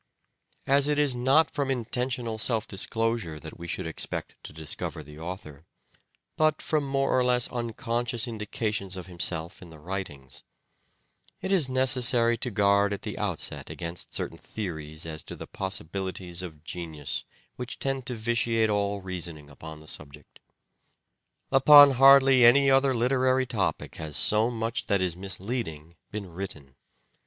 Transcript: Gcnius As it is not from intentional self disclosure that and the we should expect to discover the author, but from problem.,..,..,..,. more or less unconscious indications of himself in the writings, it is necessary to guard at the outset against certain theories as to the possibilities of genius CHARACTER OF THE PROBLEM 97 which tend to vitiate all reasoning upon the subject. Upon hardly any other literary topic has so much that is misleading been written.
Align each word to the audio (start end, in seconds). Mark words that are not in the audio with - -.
Gcnius 0.65 0.73
As 0.73 0.87
it 0.87 0.97
is 0.97 1.15
not 1.15 1.51
from 1.51 1.69
intentional 1.69 2.39
self 2.39 2.67
disclosure 2.67 3.39
that 3.39 3.49
and 3.49 3.51
the 3.51 3.61
we 3.61 3.67
should 3.67 3.85
expect 3.85 4.33
to 4.41 4.51
discover 4.51 5.03
the 5.03 5.19
author, 5.19 5.63
but 6.35 6.59
from 6.59 6.85
problem.,..,..,..,. 6.85 6.91
more 6.91 7.19
or 7.19 7.23
less 7.23 7.47
unconscious 7.49 8.27
indications 8.27 8.97
of 8.97 9.05
himself 9.05 9.61
in 9.61 9.69
the 9.69 9.77
writings, 9.77 10.41
it 11.43 11.51
is 11.51 11.69
necessary 11.69 12.35
to 12.35 12.49
guard 12.49 12.93
at 12.93 13.03
the 13.03 13.15
outset 13.19 13.69
against 13.69 14.15
certain 14.15 14.39
theories 14.39 15.05
as 15.05 15.21
to 15.21 15.35
the 15.35 15.45
possibilities 15.45 16.41
of 16.41 16.63
genius 16.63 17.23
CHARACTER 17.23 17.27
OF 17.29 17.35
THE 17.67 17.75
PROBLEM 17.77 17.97
97 17.97 18.03
which 18.07 18.07
tend 18.07 18.07
to 18.07 18.15
vitiate 18.15 18.69
all 18.71 19.01
reasoning 19.01 19.51
upon 19.51 19.81
the 19.81 19.87
subject. 19.87 20.39
Upon 21.51 21.91
hardly 21.91 22.43
any 22.43 22.71
other 22.71 22.95
literary 22.95 23.45
topic 23.45 23.97
has 23.97 24.17
so 24.17 24.49
much 24.49 24.87
that 24.87 24.99
is 24.99 25.15
misleading 25.15 25.95
been 26.11 26.25
written. 26.33 26.73